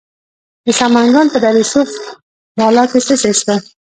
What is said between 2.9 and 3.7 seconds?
کې څه شی شته؟